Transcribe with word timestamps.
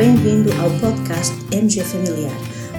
ao 0.00 0.70
podcast 0.80 1.34
MG 1.52 1.84
Familiar, 1.84 2.32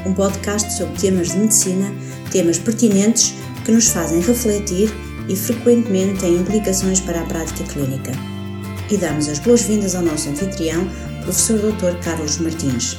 um 0.07 0.11
podcast 0.11 0.73
sobre 0.73 0.99
temas 0.99 1.29
de 1.29 1.37
medicina, 1.37 1.93
temas 2.31 2.57
pertinentes 2.57 3.35
que 3.63 3.71
nos 3.71 3.89
fazem 3.89 4.21
refletir 4.21 4.91
e 5.29 5.35
frequentemente 5.35 6.19
têm 6.19 6.37
implicações 6.37 6.99
para 6.99 7.21
a 7.21 7.25
prática 7.25 7.63
clínica. 7.65 8.11
E 8.89 8.97
damos 8.97 9.29
as 9.29 9.37
boas-vindas 9.37 9.93
ao 9.93 10.01
nosso 10.01 10.29
anfitrião, 10.29 10.83
professor 11.23 11.59
Dr. 11.59 11.95
Carlos 12.03 12.39
Martins. 12.39 12.97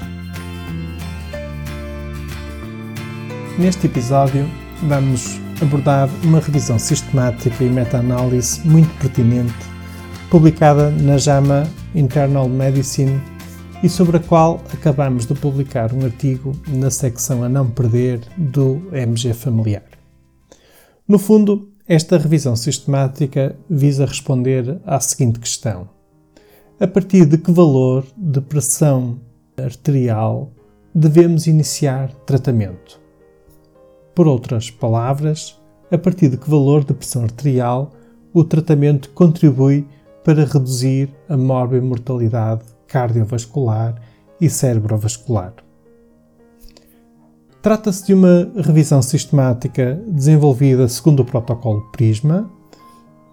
Neste 3.59 3.89
episódio, 3.89 4.49
vamos 4.85 5.41
abordar 5.61 6.09
uma 6.23 6.39
revisão 6.39 6.79
sistemática 6.79 7.65
e 7.65 7.69
meta-análise 7.69 8.61
muito 8.65 8.97
pertinente, 9.01 9.53
publicada 10.31 10.91
na 10.91 11.19
JAMA 11.19 11.69
Internal 11.93 12.49
Medicine 12.49 13.21
e 13.83 13.89
sobre 13.89 14.17
a 14.17 14.21
qual 14.21 14.61
acabamos 14.73 15.27
de 15.27 15.35
publicar 15.35 15.93
um 15.93 16.05
artigo 16.05 16.53
na 16.69 16.89
secção 16.89 17.43
A 17.43 17.49
Não 17.49 17.69
Perder 17.69 18.21
do 18.39 18.81
MG 18.93 19.35
Familiar. 19.35 19.83
No 21.09 21.19
fundo, 21.19 21.69
esta 21.89 22.17
revisão 22.17 22.55
sistemática 22.55 23.57
visa 23.69 24.07
responder 24.07 24.81
à 24.87 25.01
seguinte 25.01 25.41
questão: 25.41 25.89
a 26.79 26.87
partir 26.87 27.27
de 27.27 27.37
que 27.37 27.51
valor 27.51 28.05
de 28.17 28.41
pressão 28.41 29.21
arterial 29.59 30.53
devemos 30.95 31.49
iniciar 31.49 32.13
tratamento? 32.25 33.01
Por 34.15 34.29
outras 34.29 34.71
palavras, 34.71 35.61
a 35.91 35.99
partir 35.99 36.29
de 36.29 36.37
que 36.37 36.49
valor 36.49 36.85
de 36.85 36.95
pressão 36.95 37.25
arterial 37.25 37.93
o 38.33 38.45
tratamento 38.45 39.11
contribui 39.11 39.89
para 40.23 40.45
reduzir 40.45 41.11
a 41.29 41.37
mórbida 41.37 41.85
mortalidade 41.85 42.63
cardiovascular 42.93 43.95
e 44.39 44.51
cerebrovascular. 44.51 45.55
Trata-se 47.63 48.07
de 48.07 48.15
uma 48.15 48.53
revisão 48.57 49.01
sistemática 49.01 50.03
desenvolvida 50.07 50.87
segundo 50.89 51.21
o 51.21 51.25
protocolo 51.25 51.81
PRISMA, 51.93 52.51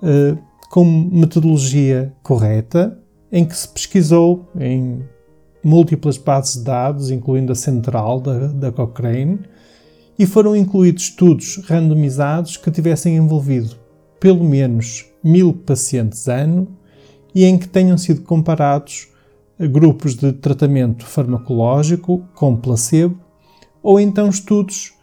eh, 0.02 0.38
com 0.70 0.86
metodologia 0.86 2.14
correta, 2.24 2.98
em 3.32 3.44
que 3.44 3.58
se 3.58 3.68
pesquisou 3.68 4.48
em 4.58 5.04
múltiplas 5.64 6.18
bases 6.18 6.58
de 6.58 6.64
dados, 6.64 7.12
incluindo 7.12 7.52
a 7.52 7.56
central 7.56 8.22
da, 8.22 8.48
da 8.48 8.72
Cochrane, 8.72 9.40
e 10.18 10.26
foram 10.26 10.56
incluídos 10.56 11.04
estudos 11.04 11.58
randomizados 11.66 12.56
que 12.56 12.72
tivessem 12.72 13.18
envolvido 13.18 13.76
pelo 14.20 14.44
menos 14.44 15.06
mil 15.24 15.54
pacientes 15.54 16.28
ano 16.28 16.68
e 17.34 17.46
em 17.46 17.58
que 17.58 17.68
tenham 17.68 17.98
sido 17.98 18.22
comparados 18.22 19.10
grupos 19.68 20.16
de 20.16 20.32
tratamento 20.32 21.06
farmacológico 21.06 22.24
com 22.34 22.56
placebo 22.56 23.20
ou 23.82 24.00
então 24.00 24.30
estudos 24.30 24.94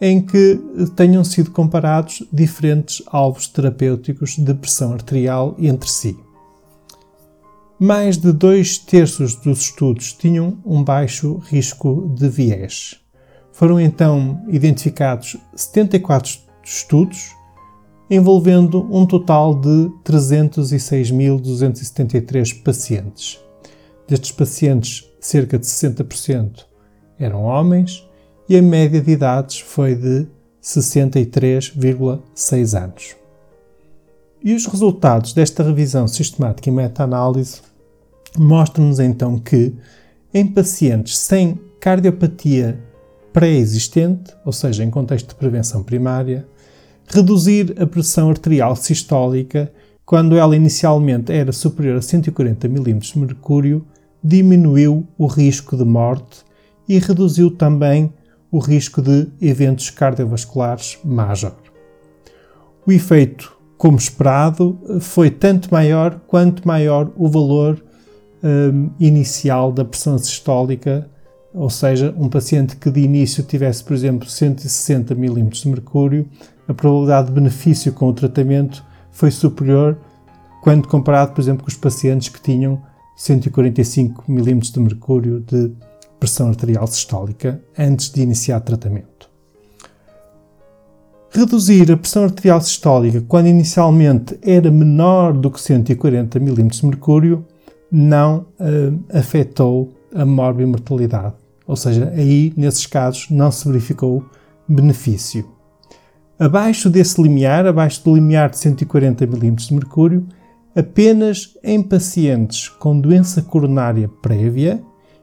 em 0.00 0.24
que 0.24 0.60
tenham 0.94 1.24
sido 1.24 1.50
comparados 1.50 2.22
diferentes 2.32 3.02
alvos 3.06 3.48
terapêuticos 3.48 4.36
de 4.36 4.54
pressão 4.54 4.92
arterial 4.92 5.56
entre 5.58 5.90
si. 5.90 6.16
Mais 7.80 8.16
de 8.16 8.32
dois 8.32 8.78
terços 8.78 9.36
dos 9.36 9.62
estudos 9.62 10.12
tinham 10.12 10.58
um 10.64 10.82
baixo 10.82 11.38
risco 11.38 12.12
de 12.16 12.28
viés. 12.28 12.96
Foram 13.52 13.80
então 13.80 14.44
identificados 14.48 15.36
74 15.54 16.40
estudos, 16.64 17.36
envolvendo 18.10 18.84
um 18.90 19.06
total 19.06 19.54
de 19.54 19.92
306.273 20.04 22.62
pacientes. 22.62 23.38
Destes 24.08 24.32
pacientes, 24.32 25.06
cerca 25.20 25.58
de 25.58 25.66
60% 25.66 26.64
eram 27.18 27.42
homens 27.42 28.08
e 28.48 28.56
a 28.56 28.62
média 28.62 29.02
de 29.02 29.10
idades 29.10 29.60
foi 29.60 29.94
de 29.94 30.26
63,6 30.62 32.82
anos. 32.82 33.14
E 34.42 34.54
os 34.54 34.64
resultados 34.66 35.34
desta 35.34 35.62
revisão 35.62 36.08
sistemática 36.08 36.70
e 36.70 36.72
meta-análise 36.72 37.60
mostram-nos 38.38 38.98
então 38.98 39.38
que, 39.38 39.74
em 40.32 40.46
pacientes 40.46 41.18
sem 41.18 41.60
cardiopatia 41.78 42.82
pré-existente, 43.30 44.34
ou 44.42 44.52
seja, 44.52 44.84
em 44.84 44.90
contexto 44.90 45.28
de 45.28 45.34
prevenção 45.34 45.82
primária, 45.82 46.48
reduzir 47.06 47.74
a 47.78 47.86
pressão 47.86 48.30
arterial 48.30 48.74
sistólica 48.74 49.70
quando 50.06 50.34
ela 50.36 50.56
inicialmente 50.56 51.30
era 51.30 51.52
superior 51.52 51.98
a 51.98 52.02
140 52.02 52.66
mm 52.66 52.98
de 53.00 53.18
mercúrio, 53.18 53.86
diminuiu 54.22 55.06
o 55.16 55.26
risco 55.26 55.76
de 55.76 55.84
morte 55.84 56.44
e 56.88 56.98
reduziu 56.98 57.50
também 57.50 58.12
o 58.50 58.58
risco 58.58 59.02
de 59.02 59.28
eventos 59.40 59.90
cardiovasculares 59.90 60.98
major. 61.04 61.54
O 62.86 62.92
efeito, 62.92 63.56
como 63.76 63.98
esperado, 63.98 64.78
foi 65.00 65.30
tanto 65.30 65.70
maior 65.70 66.20
quanto 66.26 66.66
maior 66.66 67.12
o 67.16 67.28
valor 67.28 67.82
um, 68.42 68.90
inicial 68.98 69.70
da 69.70 69.84
pressão 69.84 70.16
sistólica 70.16 71.08
ou 71.52 71.70
seja, 71.70 72.14
um 72.16 72.28
paciente 72.28 72.76
que 72.76 72.90
de 72.90 73.00
início 73.00 73.42
tivesse, 73.42 73.82
por 73.82 73.94
exemplo, 73.94 74.28
160 74.28 75.14
mm 75.14 75.48
de 75.48 75.68
mercúrio, 75.68 76.28
a 76.66 76.74
probabilidade 76.74 77.28
de 77.28 77.32
benefício 77.32 77.92
com 77.92 78.08
o 78.08 78.12
tratamento 78.12 78.84
foi 79.10 79.30
superior 79.30 79.98
quando 80.62 80.86
comparado, 80.86 81.32
por 81.32 81.40
exemplo, 81.40 81.64
com 81.64 81.68
os 81.68 81.76
pacientes 81.76 82.28
que 82.28 82.40
tinham 82.40 82.82
145 83.18 84.24
mm 84.28 84.60
de 84.60 84.80
mercúrio 84.80 85.40
de 85.40 85.72
pressão 86.20 86.48
arterial 86.48 86.86
sistólica 86.86 87.60
antes 87.76 88.10
de 88.10 88.22
iniciar 88.22 88.60
tratamento. 88.60 89.28
Reduzir 91.30 91.90
a 91.90 91.96
pressão 91.96 92.24
arterial 92.24 92.60
sistólica 92.60 93.20
quando 93.26 93.48
inicialmente 93.48 94.38
era 94.40 94.70
menor 94.70 95.32
do 95.32 95.50
que 95.50 95.60
140 95.60 96.38
mm 96.38 96.68
de 96.68 96.86
mercúrio 96.86 97.44
não 97.90 98.46
uh, 98.60 98.98
afetou 99.12 99.92
a 100.14 100.24
morbimortalidade. 100.24 101.34
Ou 101.66 101.74
seja, 101.76 102.12
aí, 102.16 102.52
nesses 102.56 102.86
casos, 102.86 103.28
não 103.30 103.50
se 103.50 103.66
verificou 103.66 104.24
benefício. 104.66 105.44
Abaixo 106.38 106.88
desse 106.88 107.20
limiar, 107.20 107.66
abaixo 107.66 108.02
do 108.04 108.14
limiar 108.14 108.48
de 108.48 108.58
140 108.58 109.26
mm 109.26 109.54
de 109.56 109.74
mercúrio, 109.74 110.24
apenas 110.78 111.58
em 111.64 111.82
pacientes 111.82 112.68
com 112.68 113.00
doença 113.00 113.42
coronária 113.42 114.08
prévia 114.22 114.80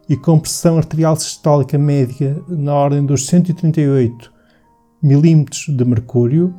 e 0.09 0.17
com 0.17 0.37
pressão 0.37 0.77
arterial 0.77 1.15
sistólica 1.15 1.77
média 1.77 2.43
na 2.49 2.73
ordem 2.73 3.05
dos 3.05 3.25
138 3.27 4.33
mm 5.01 5.45
de 5.69 5.85
mercúrio, 5.85 6.53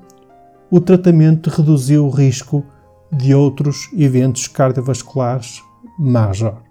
o 0.71 0.81
tratamento 0.81 1.51
reduziu 1.51 2.07
o 2.07 2.11
risco 2.11 2.65
de 3.13 3.35
outros 3.35 3.91
eventos 3.95 4.49
cardiovasculares 4.49 5.63
major. 5.99 6.63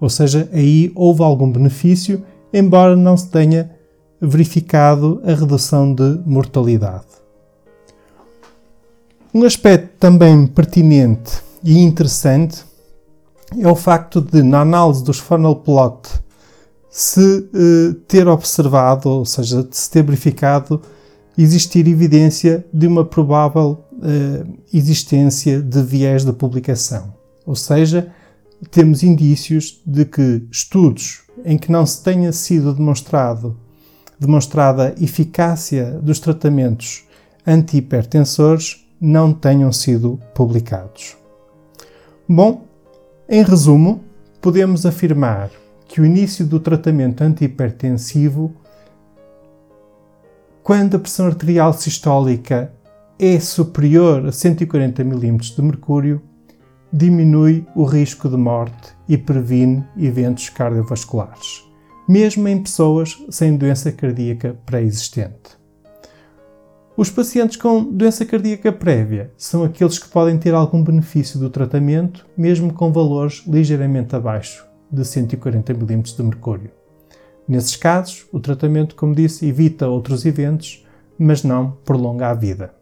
Ou 0.00 0.08
seja, 0.08 0.48
aí 0.52 0.92
houve 0.94 1.24
algum 1.24 1.50
benefício, 1.50 2.24
embora 2.52 2.94
não 2.94 3.16
se 3.16 3.32
tenha 3.32 3.68
verificado 4.20 5.20
a 5.24 5.34
redução 5.34 5.92
de 5.92 6.20
mortalidade. 6.24 7.06
Um 9.34 9.42
aspecto 9.42 9.98
também 9.98 10.46
pertinente 10.46 11.47
e 11.68 11.80
interessante 11.80 12.64
é 13.58 13.68
o 13.68 13.76
facto 13.76 14.22
de, 14.22 14.42
na 14.42 14.62
análise 14.62 15.04
dos 15.04 15.18
funnel 15.18 15.56
plot, 15.56 16.08
se 16.88 17.20
eh, 17.20 17.94
ter 18.08 18.26
observado, 18.26 19.10
ou 19.10 19.26
seja, 19.26 19.62
de 19.62 19.76
se 19.76 19.90
ter 19.90 20.02
verificado 20.02 20.80
existir 21.36 21.86
evidência 21.86 22.64
de 22.72 22.86
uma 22.86 23.04
provável 23.04 23.84
eh, 24.02 24.46
existência 24.72 25.60
de 25.60 25.82
viés 25.82 26.24
de 26.24 26.32
publicação. 26.32 27.12
Ou 27.44 27.54
seja, 27.54 28.10
temos 28.70 29.02
indícios 29.02 29.82
de 29.84 30.06
que 30.06 30.48
estudos 30.50 31.20
em 31.44 31.58
que 31.58 31.70
não 31.70 31.84
se 31.84 32.02
tenha 32.02 32.32
sido 32.32 32.72
demonstrado, 32.72 33.58
demonstrada 34.18 34.94
eficácia 34.98 36.00
dos 36.02 36.18
tratamentos 36.18 37.04
antihipertensores 37.46 38.86
não 38.98 39.34
tenham 39.34 39.70
sido 39.70 40.18
publicados. 40.34 41.18
Bom, 42.30 42.66
em 43.26 43.42
resumo, 43.42 44.04
podemos 44.38 44.84
afirmar 44.84 45.50
que 45.86 45.98
o 45.98 46.04
início 46.04 46.44
do 46.44 46.60
tratamento 46.60 47.22
antihipertensivo, 47.22 48.54
quando 50.62 50.96
a 50.96 50.98
pressão 50.98 51.24
arterial 51.24 51.72
sistólica 51.72 52.70
é 53.18 53.40
superior 53.40 54.26
a 54.26 54.32
140 54.32 55.02
mm 55.02 55.38
de 55.38 55.62
mercúrio, 55.62 56.20
diminui 56.92 57.66
o 57.74 57.84
risco 57.84 58.28
de 58.28 58.36
morte 58.36 58.94
e 59.08 59.16
previne 59.16 59.82
eventos 59.96 60.50
cardiovasculares, 60.50 61.64
mesmo 62.06 62.46
em 62.46 62.62
pessoas 62.62 63.16
sem 63.30 63.56
doença 63.56 63.90
cardíaca 63.90 64.54
pré-existente. 64.66 65.57
Os 66.98 67.10
pacientes 67.10 67.56
com 67.56 67.84
doença 67.84 68.24
cardíaca 68.24 68.72
prévia 68.72 69.30
são 69.36 69.62
aqueles 69.62 70.00
que 70.00 70.08
podem 70.08 70.36
ter 70.36 70.52
algum 70.52 70.82
benefício 70.82 71.38
do 71.38 71.48
tratamento, 71.48 72.26
mesmo 72.36 72.72
com 72.74 72.92
valores 72.92 73.44
ligeiramente 73.46 74.16
abaixo 74.16 74.66
de 74.90 75.04
140 75.04 75.74
mm 75.74 76.02
de 76.02 76.22
mercúrio. 76.24 76.72
Nesses 77.46 77.76
casos, 77.76 78.26
o 78.32 78.40
tratamento, 78.40 78.96
como 78.96 79.14
disse, 79.14 79.46
evita 79.46 79.86
outros 79.86 80.26
eventos, 80.26 80.84
mas 81.16 81.44
não 81.44 81.70
prolonga 81.84 82.30
a 82.30 82.34
vida. 82.34 82.74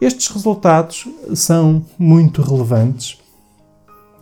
Estes 0.00 0.28
resultados 0.28 1.06
são 1.34 1.84
muito 1.98 2.40
relevantes, 2.40 3.18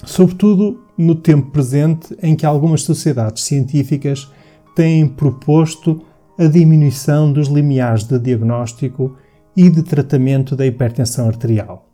sobretudo 0.05 0.83
no 0.99 1.15
tempo 1.15 1.53
presente 1.53 2.19
em 2.21 2.35
que 2.35 2.44
algumas 2.44 2.83
sociedades 2.83 3.44
científicas 3.44 4.29
têm 4.75 5.06
proposto 5.06 6.03
a 6.38 6.46
diminuição 6.46 7.32
dos 7.32 7.49
limiares 7.49 8.05
de 8.05 8.19
diagnóstico 8.19 9.17
e 9.56 9.69
de 9.69 9.82
tratamento 9.82 10.56
da 10.56 10.67
hipertensão 10.67 11.26
arterial. 11.26 11.88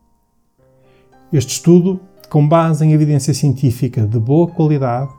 Este 1.32 1.52
estudo, 1.52 2.00
com 2.28 2.46
base 2.46 2.84
em 2.84 2.92
evidência 2.92 3.34
científica 3.34 4.06
de 4.06 4.18
boa 4.18 4.46
qualidade, 4.46 5.10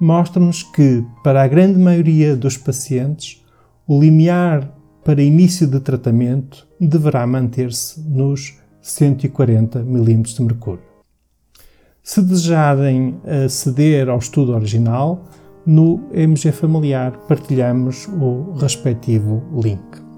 mostra-nos 0.00 0.62
que, 0.62 1.04
para 1.22 1.42
a 1.42 1.48
grande 1.48 1.78
maioria 1.78 2.36
dos 2.36 2.56
pacientes, 2.56 3.44
o 3.86 4.00
limiar 4.00 4.72
para 5.04 5.22
início 5.22 5.66
de 5.66 5.80
tratamento 5.80 6.66
deverá 6.80 7.26
manter-se 7.26 8.00
nos 8.00 8.58
140 8.80 9.80
mm 9.80 10.22
de 10.22 10.42
mercúrio. 10.42 10.84
Se 12.02 12.20
desejarem 12.20 13.20
aceder 13.44 14.08
ao 14.08 14.18
estudo 14.18 14.52
original, 14.54 15.24
no 15.66 16.00
MG 16.12 16.52
Familiar 16.52 17.12
partilhamos 17.28 18.08
o 18.08 18.54
respectivo 18.58 19.42
link. 19.62 20.11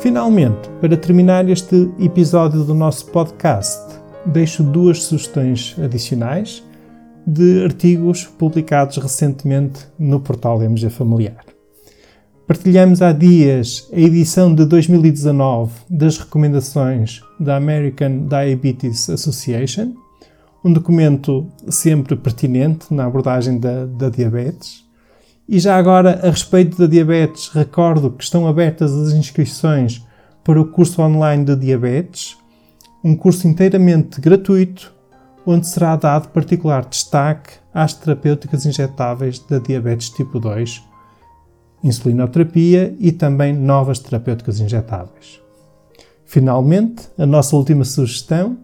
Finalmente, 0.00 0.70
para 0.80 0.96
terminar 0.96 1.46
este 1.50 1.90
episódio 2.00 2.64
do 2.64 2.72
nosso 2.72 3.04
podcast, 3.10 3.98
deixo 4.24 4.62
duas 4.62 5.02
sugestões 5.02 5.76
adicionais 5.78 6.64
de 7.26 7.62
artigos 7.64 8.24
publicados 8.24 8.96
recentemente 8.96 9.80
no 9.98 10.18
portal 10.18 10.62
MG 10.62 10.88
Familiar. 10.88 11.44
Partilhamos 12.46 13.02
há 13.02 13.12
dias 13.12 13.90
a 13.92 14.00
edição 14.00 14.54
de 14.54 14.64
2019 14.64 15.70
das 15.90 16.16
recomendações 16.16 17.20
da 17.38 17.56
American 17.56 18.26
Diabetes 18.26 19.10
Association, 19.10 19.92
um 20.64 20.72
documento 20.72 21.46
sempre 21.68 22.16
pertinente 22.16 22.92
na 22.92 23.04
abordagem 23.04 23.60
da, 23.60 23.84
da 23.84 24.08
diabetes. 24.08 24.82
E 25.52 25.58
já 25.58 25.76
agora, 25.76 26.20
a 26.22 26.30
respeito 26.30 26.78
da 26.78 26.86
diabetes, 26.86 27.48
recordo 27.48 28.12
que 28.12 28.22
estão 28.22 28.46
abertas 28.46 28.92
as 28.92 29.12
inscrições 29.14 30.00
para 30.44 30.60
o 30.60 30.68
curso 30.68 31.02
online 31.02 31.44
de 31.44 31.56
diabetes, 31.56 32.38
um 33.02 33.16
curso 33.16 33.48
inteiramente 33.48 34.20
gratuito, 34.20 34.94
onde 35.44 35.66
será 35.66 35.96
dado 35.96 36.28
particular 36.28 36.84
destaque 36.84 37.54
às 37.74 37.92
terapêuticas 37.92 38.64
injetáveis 38.64 39.40
da 39.40 39.58
diabetes 39.58 40.10
tipo 40.10 40.38
2, 40.38 40.84
insulinoterapia 41.82 42.94
e 43.00 43.10
também 43.10 43.52
novas 43.52 43.98
terapêuticas 43.98 44.60
injetáveis. 44.60 45.40
Finalmente, 46.24 47.08
a 47.18 47.26
nossa 47.26 47.56
última 47.56 47.84
sugestão, 47.84 48.56